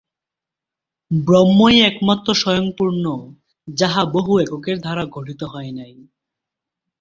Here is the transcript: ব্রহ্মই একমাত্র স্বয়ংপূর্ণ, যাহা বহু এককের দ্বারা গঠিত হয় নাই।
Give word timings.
ব্রহ্মই 1.11 1.77
একমাত্র 1.81 2.27
স্বয়ংপূর্ণ, 2.33 3.05
যাহা 3.67 4.01
বহু 4.15 4.31
এককের 4.39 4.77
দ্বারা 4.79 5.03
গঠিত 5.15 5.41
হয় 5.43 5.71
নাই। 5.71 5.93